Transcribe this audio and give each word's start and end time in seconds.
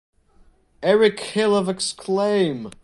Eric 0.81 1.19
Hill 1.19 1.55
of 1.55 1.69
Exclaim! 1.69 2.71